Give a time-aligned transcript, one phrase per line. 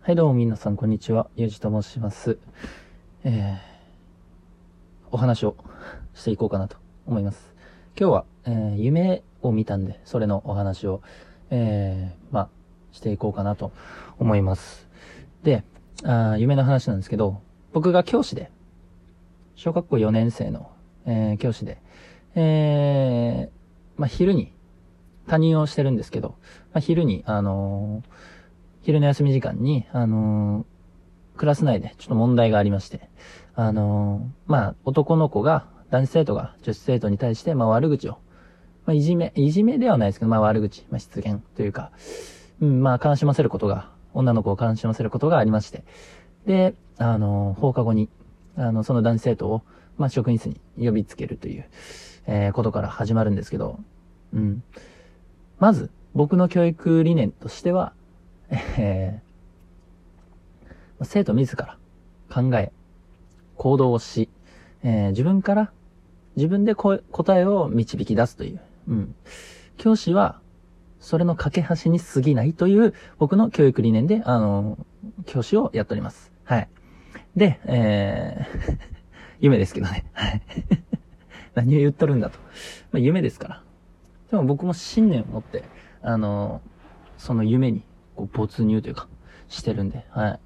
[0.00, 1.28] はい、どうも皆さん、こんにちは。
[1.36, 2.38] ゆうじと申します。
[3.24, 3.58] えー、
[5.10, 5.54] お話を
[6.14, 7.52] していこうかなと思います。
[7.98, 11.02] 今日は、えー、夢を見たんで、それのお話を、
[11.50, 12.48] えー、まあ、
[12.92, 13.70] していこうかなと
[14.18, 14.88] 思います。
[15.42, 15.62] で、
[16.04, 17.42] あ夢の話なんですけど、
[17.74, 18.50] 僕が教師で、
[19.56, 20.70] 小学校4年生の、
[21.04, 21.82] えー、教師で、
[22.34, 24.54] えー、まあ、昼に、
[25.26, 26.36] 担任をしてるんですけど、
[26.72, 28.37] まあ、昼に、あのー
[28.88, 33.10] 昼の休み時間に、あのークラス内でちょっと問題がありまして、
[33.54, 38.12] あのーまあ、男の子が、男子生徒が女子生徒に対して、まあ、悪口を、
[38.86, 41.90] まあ、いじめ、いじめではないですけど、まあ、悪口、まあ、失言というか、
[42.62, 45.84] うん、まあ、悲しませることが、女の子を悲しませることがありまして、
[46.46, 48.08] で、あのー放課後に、
[48.56, 49.62] あの、その男子生徒を、
[49.98, 51.68] まあ、職員室に呼びつけるという、
[52.26, 53.80] えーことから始まるんですけど、
[54.32, 54.62] うん。
[55.58, 57.92] まず、僕の教育理念としては、
[58.78, 59.28] えー
[61.04, 61.78] 生徒自ら
[62.28, 62.72] 考え、
[63.56, 64.28] 行動をし、
[64.82, 65.72] えー自分から、
[66.36, 66.98] 自分で答
[67.38, 68.60] えを導き出すという。
[68.88, 69.14] うん。
[69.76, 70.40] 教師は、
[70.98, 74.76] それの架け橋に過ぎないという、僕の教育理念で、あの
[75.26, 76.32] 教師をやっております。
[76.44, 76.68] はい。
[77.36, 78.78] で、えー
[79.40, 80.04] 夢ですけどね。
[80.14, 80.42] はい。
[81.54, 82.38] 何を言っとるんだと。
[82.90, 83.62] まあ、夢ですから。
[84.32, 85.62] でも僕も信念を持って、
[86.02, 86.60] あの
[87.18, 87.82] その夢に、
[88.18, 89.06] こう、没入というか、
[89.48, 90.40] してるんで、はい。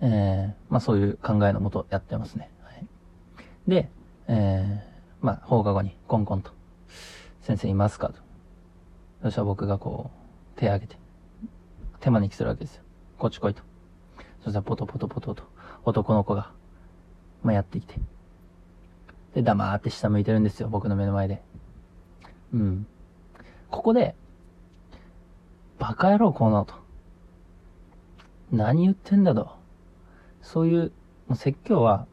[0.00, 2.50] えー、まあそういう考えのもとやってますね。
[2.62, 2.86] はい。
[3.66, 3.90] で、
[4.28, 6.52] えー、まあ放課後にコンコンと、
[7.42, 8.14] 先生いますかと。
[9.22, 10.10] そしたら僕がこ
[10.56, 10.96] う、手挙げて、
[12.00, 12.82] 手招きするわけですよ。
[13.18, 13.62] こっち来いと。
[14.42, 15.42] そしたらポトポトポトと、
[15.84, 16.50] 男の子が、
[17.42, 17.96] まあやってきて。
[19.34, 21.42] で、黙って下向いてるんですよ、僕の目の前で。
[22.54, 22.86] うん。
[23.70, 24.14] ここで、
[25.88, 26.74] バカ野郎こうなと。
[28.52, 29.48] 何言ってんだと。
[30.42, 30.92] そういう、
[31.28, 32.06] もう説教は、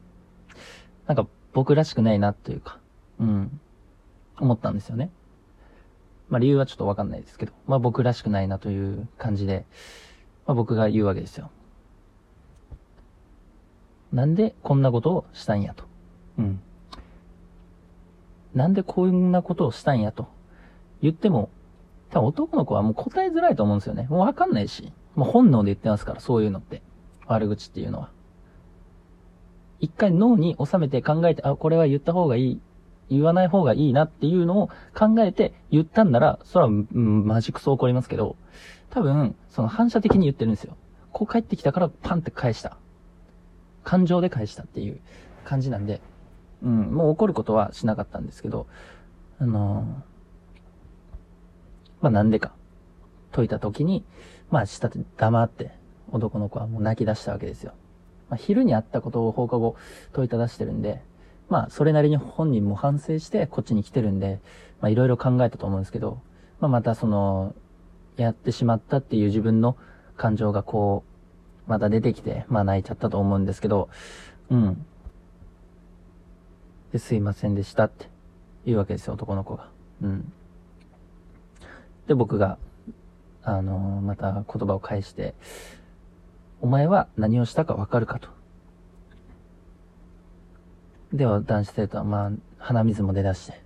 [1.06, 2.78] なんか僕らしくないなというか、
[3.20, 3.60] うん、
[4.38, 5.10] 思ったんですよね。
[6.30, 9.66] まあ理由はちょっとわかんないですけど、まあ僕らしくないなという感じで、
[10.46, 11.50] まあ僕が言うわけですよ。
[14.10, 15.84] なんでこんなことをしたんやと。
[16.38, 16.60] うん。
[18.54, 20.28] なんでこんなことをしたんやと
[21.02, 21.50] 言っても、
[22.10, 24.06] 多分男の子はもう答えづらいと思うんですよね。
[24.08, 24.92] もうわかんないし。
[25.14, 26.82] もう本能で言ってますから、そういうのって。
[27.26, 28.10] 悪口っていうのは。
[29.80, 32.60] 一回脳に収めて考えて、あ、これは言った方がいい。
[33.08, 38.36] 言わない方がいいなっていうのを考えて言ったんなら、それは、うん、マジクソ怒りますけど、
[38.90, 40.76] 多分、その反射的に言ってるんですよ。
[41.12, 42.76] こう帰ってきたからパンって返した。
[43.84, 45.00] 感情で返したっていう
[45.44, 46.00] 感じなんで、
[46.62, 48.66] うん、もう怒ることはしなかったんですけど、
[49.38, 50.15] あのー
[52.06, 52.52] まあなんでか、
[53.32, 54.04] 解いた時に、
[54.52, 55.72] まあ下で黙って、
[56.12, 57.72] 男の子はもう泣き出したわけですよ。
[58.30, 59.74] まあ昼にあったことを放課後
[60.12, 61.02] 解いた出してるんで、
[61.48, 64.38] まあそれなりに本人も反省してこっちに来てるんで、
[64.80, 66.20] まあいろいろ考えたと思うんですけど、
[66.60, 67.56] まあまたその、
[68.16, 69.76] やってしまったっていう自分の
[70.16, 71.02] 感情がこ
[71.66, 73.88] う、また出てきて、まあ泣いちゃったと思うんですけど、
[74.48, 74.86] うん。
[76.92, 78.08] で、すいませんでしたって
[78.64, 79.70] 言うわけですよ、男の子が。
[80.02, 80.32] うん。
[82.06, 82.58] で、僕が、
[83.42, 85.34] あのーまた言葉を返して、
[86.60, 88.28] お前は何をしたかわかるかと。
[91.12, 93.60] では、男子生徒は、まあ、鼻水も出だして、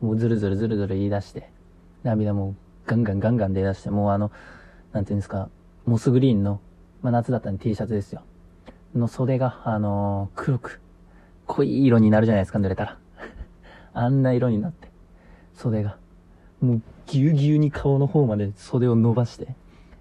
[0.00, 1.50] もうずるずるずるずる言い出して、
[2.02, 2.54] 涙も
[2.86, 4.30] ガンガンガンガン出だして、もうあの、
[4.92, 5.48] なんていうんですか、
[5.84, 6.60] モスグリーンの、
[7.02, 8.22] まあ夏だったんで T シャツですよ。
[8.94, 10.80] の袖が、あのー黒く、
[11.46, 12.98] 濃い色になるじゃないですか、濡れたら。
[13.92, 14.90] あんな色になって、
[15.54, 15.98] 袖が。
[16.60, 19.54] もうぎゅうぎゅうに顔の方まで袖を伸ばして、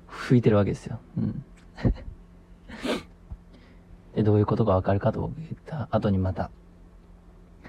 [0.07, 0.99] 拭いてるわけですよ。
[1.17, 1.43] うん。
[4.15, 6.49] で、どういうことがわかるかと言った後にまた、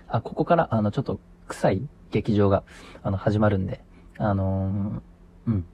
[0.09, 2.63] あ、ここから、あの、ちょっと臭い劇場が、
[3.03, 3.83] あの、始まるんで、
[4.19, 5.65] あのーうん。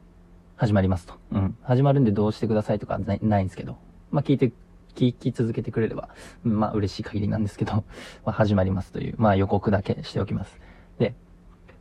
[0.56, 1.14] 始まりますと。
[1.32, 1.56] うん。
[1.62, 3.76] 始まるんでどうしてくださいとかないないんですけど、
[4.10, 4.52] まあ、聞いて、
[4.94, 6.10] 聞き続けてくれれば、
[6.44, 7.84] まあ、嬉しい限りなんですけど、ま
[8.26, 10.58] あ、始まりますという、まあ、予告だけしておきます。
[10.98, 11.14] で、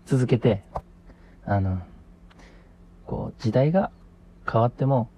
[0.06, 0.63] 続けて、
[1.46, 1.82] あの、
[3.06, 3.92] こう、時代が
[4.52, 5.10] 変わっても、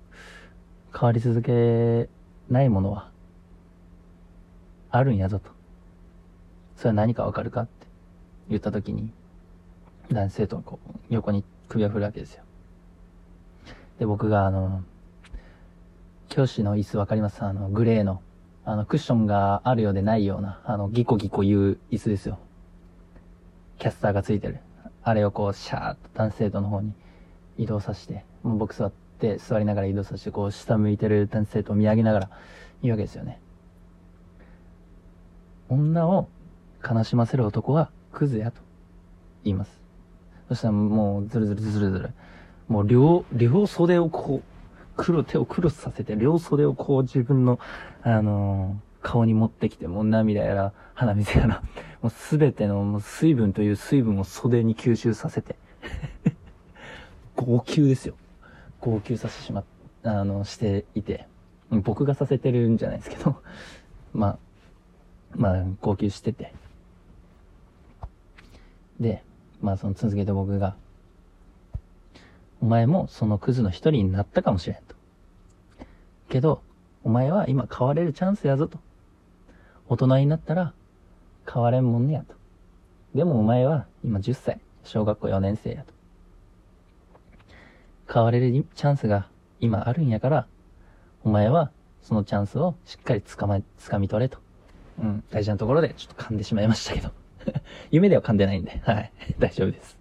[0.93, 2.09] 変わり続け
[2.49, 3.09] ないものは、
[4.91, 5.49] あるんやぞと。
[6.77, 7.87] それは何かわかるかって
[8.49, 9.11] 言ったときに、
[10.11, 12.43] 男子生徒はこう、横に首を振るわけですよ。
[13.99, 14.83] で、僕があの、
[16.29, 17.43] 教師の椅子わかります？
[17.43, 18.21] あの、グレーの、
[18.65, 22.39] あの、クッションがあるようでないような、あの、ギコギコ言う椅子ですよ。
[23.77, 24.59] キャスターがついてる。
[25.03, 26.93] あれをこう、シャーッと男子生徒の方に
[27.57, 32.29] 移動させて、もう僕座って座りながら移動させて、こう下向いてる男性と見上げながら
[32.81, 33.39] 言うわけですよね。
[35.69, 36.27] 女を
[36.87, 38.61] 悲しませる男はクズやと
[39.43, 39.81] 言います。
[40.49, 42.13] そしたらもうズルズルズルズル。
[42.67, 44.43] もう両、両袖をこう、
[44.95, 47.59] 黒手をクロスさせて、両袖をこう自分の、
[48.03, 51.63] あのー、顔に持ってきて、もう涙やら、鼻水やら、
[52.01, 55.55] もうすべてのもう水分という水分を袖に吸収させて、
[57.35, 58.15] 号泣ですよ。
[58.79, 59.63] 号泣させてしま、
[60.03, 61.27] あの、していて、
[61.69, 63.35] 僕がさせてるんじゃないですけど、
[64.13, 64.37] まあ、
[65.35, 66.53] まあ、号泣してて。
[68.99, 69.23] で、
[69.61, 70.75] まあ、その続けて僕が、
[72.61, 74.95] お前もそのクズの一人になったかもしれんと。
[76.29, 76.61] けど、
[77.03, 78.79] お前は今変われるチャンスやぞと。
[79.89, 80.73] 大人になったら
[81.51, 82.35] 変われんもんねやと。
[83.15, 85.93] でもお前は今10歳、小学校4年生やと。
[88.11, 89.27] 変われるチャンスが
[89.59, 90.47] 今あるんやから、
[91.23, 91.71] お前は
[92.01, 94.39] そのチャンスをしっかり掴ま、掴み取れと。
[94.99, 97.11] うん、大事なところでちょっと噛んでしまいましたけど。
[97.91, 99.97] 夢では噛んでないんで、はい、 大丈夫です。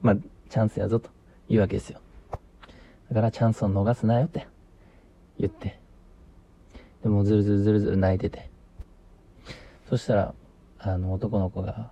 [0.00, 0.16] まあ、
[0.48, 1.10] チャンスやぞと
[1.48, 2.00] いうわけですよ。
[3.08, 4.46] だからチャンスを逃すなよって
[5.38, 5.78] 言って。
[7.02, 8.50] でもずるずるずるずる泣いてて。
[9.88, 10.34] そしたら、
[10.78, 11.90] あの男の子が、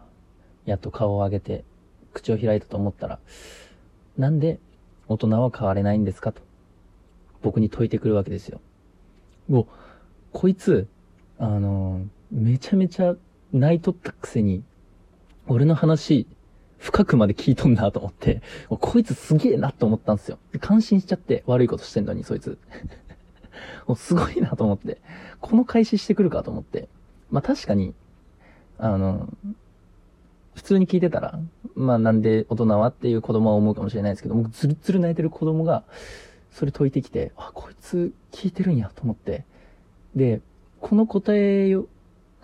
[0.67, 1.65] やっと顔を上げて、
[2.13, 3.19] 口を開いたと思ったら、
[4.17, 4.59] なんで
[5.09, 6.33] 大人は変われないんですか？
[6.33, 6.43] と、
[7.43, 8.61] 僕に説いてくるわけですよ。
[9.51, 9.67] お、
[10.33, 10.89] こいつ、
[11.39, 13.17] あの、めちゃめちゃ
[13.53, 14.65] 泣いとったくせに、
[15.47, 16.27] 俺の話、
[16.79, 20.39] 深くまで聞いとんなと思って、こいつすげえなと思ったんですよ。
[20.61, 22.59] 感心しちゃって悪いことしてんのに、そいつ。
[23.87, 25.01] もうすごいなと思って、
[25.41, 26.89] この開始してくるかと思って。
[27.35, 27.95] まあ確かに、
[28.79, 29.29] あの、
[30.55, 31.41] 普通に聞いてたら、
[31.75, 35.83] まあなんで大人はっていう子供は思うかもしれないですけど、僕ずるずる泣いてる子供が、
[36.53, 39.45] それ解いてきて、あ、こいつ聞いてるんやと思って。
[40.15, 40.43] で、
[40.81, 41.87] この答えを、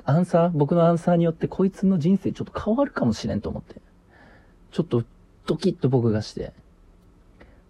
[0.02, 3.81] アンサー、僕のアンサーによってこいつの人生ちょっと変わるかもしれんと思って。
[4.72, 5.04] ちょっと
[5.46, 6.52] ドキッと僕がして、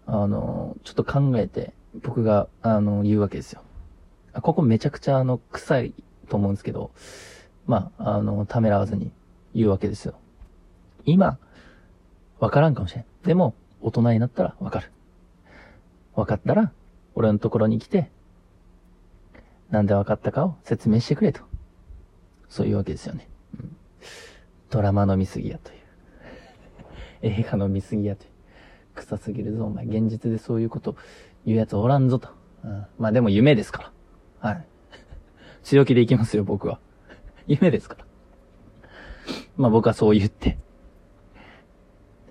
[0.07, 3.61] あの、ちょっと考えて、僕が、あの、言うわけですよ。
[4.41, 5.93] ここめちゃくちゃあの、臭い
[6.31, 6.91] と思うんですけど、
[7.67, 9.11] まあ、あの、ためらわずに
[9.53, 10.15] 言うわけですよ。
[11.03, 11.37] 今、
[12.39, 13.05] わからんかもしれん。
[13.23, 14.91] でも、大人になったらわかる。
[16.15, 16.71] わかったら、
[17.15, 18.09] 俺のところに来て、
[19.69, 21.41] なんでわかったかを説明してくれと。
[22.47, 23.27] そういうわけですよね。
[23.59, 23.75] うん、
[24.69, 25.77] ドラマの見過ぎやという。
[27.39, 28.29] 映画の見過ぎやという。
[28.95, 29.85] 臭すぎるぞ、お前。
[29.85, 30.95] 現実でそういうこと
[31.45, 32.29] 言うやつおらんぞと。
[32.63, 33.91] うん、まあでも夢ですか
[34.41, 34.49] ら。
[34.49, 34.65] はい。
[35.63, 36.79] 強気でいきますよ、僕は。
[37.47, 38.05] 夢ですから。
[39.57, 40.57] まあ僕はそう言って。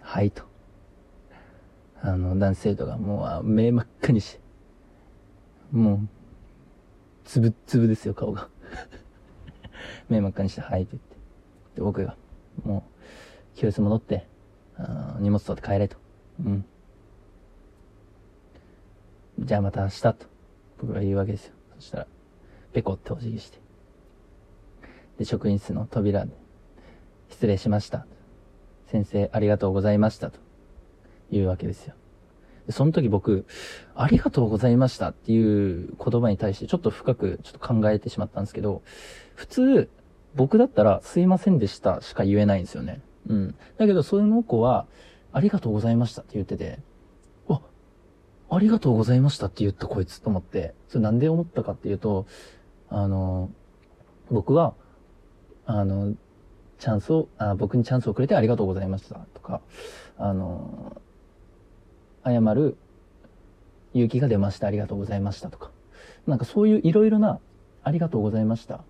[0.00, 0.44] はいと。
[2.02, 4.40] あの、男性とかもう目真っ赤にして。
[5.70, 6.08] もう、
[7.24, 8.48] つぶつぶですよ、顔が。
[10.08, 11.16] 目真っ赤にして、はいと言って。
[11.76, 12.16] で、僕が、
[12.64, 12.84] も
[13.54, 14.26] う、教室戻って、
[14.76, 15.96] あ荷物取って帰れと。
[16.44, 16.64] うん。
[19.38, 20.14] じゃあまた明日と、
[20.78, 21.54] 僕が言うわけですよ。
[21.76, 22.06] そしたら、
[22.72, 23.58] ペコってお辞儀して。
[25.19, 26.32] で、職員室の扉で、
[27.28, 28.06] 失礼しました。
[28.87, 30.31] 先生、ありがとうございました。
[30.31, 30.38] と
[31.31, 31.94] いうわけですよ。
[32.67, 33.46] でその時僕、
[33.94, 38.83] ありがとうございましたっていう言葉に対してちょっと深くちょっと考えてしまったんですけど、
[39.35, 39.90] 普通、
[40.35, 43.00] 僕だったらすいませんでしたしか言えないんですよね。
[43.28, 43.54] うん。
[43.76, 44.87] だけど、その子は、
[45.33, 46.78] ありがとうございましたって言ってて、
[47.47, 47.61] わ、
[48.50, 52.26] ありがとうございましたって言ったこいつと思って、それなんで思ったかっていうと、
[52.90, 53.50] あの、
[54.30, 54.75] 僕は、
[55.66, 56.14] あの、
[56.78, 59.20] チャンスを、あ僕にチャンスをくれてありがとうございました。
[59.35, 59.61] とか、
[60.18, 61.00] あの、
[62.25, 62.76] 謝る
[63.94, 65.50] 勇気が出ました、ありがとうございました。
[65.50, 65.70] とか、
[66.26, 67.38] なんかそういういろいろな
[67.82, 68.82] ありがとうございました。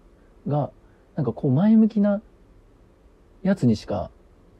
[0.47, 0.71] が、
[1.17, 2.23] なんかこう前向きな
[3.43, 4.11] やつにしか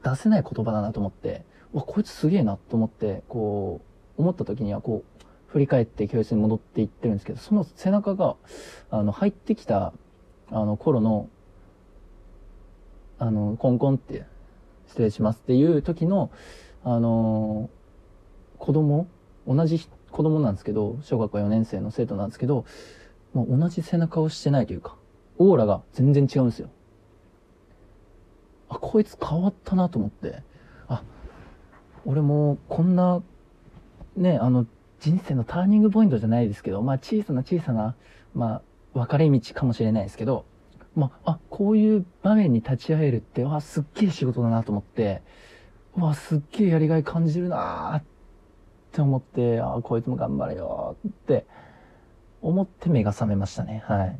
[0.03, 1.43] 出せない言葉だなと思って、
[1.73, 3.81] わ、こいつすげえなと思って、こ
[4.17, 8.35] う、思った時にはこう、振り返って教室に戻っていってるんですけど、その背中が、
[8.89, 9.93] あの、入ってきた、
[10.49, 11.29] あの、頃の、
[13.19, 14.25] あの、コンコンって、
[14.91, 16.31] 失礼しますっていう時の、
[16.83, 17.69] あの
[18.57, 19.07] 子供、
[19.47, 22.65] 同じ子供なんですけど、小学校4年生の生徒なんですけど、
[23.33, 24.97] もう同じ背中をしてないというか、
[25.37, 26.69] オーラが全然違うんですよ。
[28.69, 30.43] あ、こいつ変わったなと思って、
[30.87, 31.03] あ、
[32.05, 33.23] 俺もこんな、
[34.17, 34.65] ね、あの、
[35.01, 37.95] 人生のターニングポイントじゃないですけど、まあ小さな小さな、
[38.33, 38.61] まあ、
[38.93, 40.45] 分かれ道かもしれないですけど、
[40.95, 45.21] まあ、あ、こういう場面に立ち会えるって、わ、すっげえ仕事だなと思って、
[45.97, 48.03] わ、すっげえやりがい感じるなっ
[48.91, 51.47] って思って、あ、こいつも頑張れよって
[52.41, 53.83] 思って目が覚めましたね。
[53.87, 54.19] はい。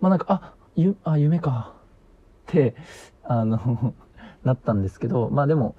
[0.00, 1.74] まあなんか、あ、ゆ、あ、夢か。
[2.48, 2.74] って、
[3.22, 3.94] あの
[4.44, 5.76] なったんですけど、まあでも、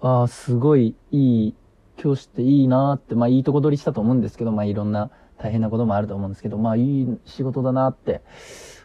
[0.00, 1.54] あ、すごいいい
[1.98, 8.22] 教師っていいなって、まあいいとこ取りしたと思うんですけど、まあいろんな大変なこともあると思うんですけど、まあいい仕事だなって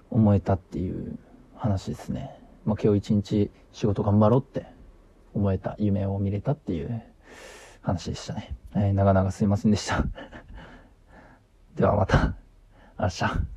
[0.09, 1.17] 思えたっていう
[1.55, 2.37] 話ですね。
[2.65, 4.65] まあ今日一日仕事頑張ろうって
[5.33, 7.03] 思えた夢を見れたっていう
[7.81, 8.55] 話でしたね。
[8.75, 10.03] えー、長々すいませんでした。
[11.75, 12.35] ではまた、
[12.99, 13.52] 明日。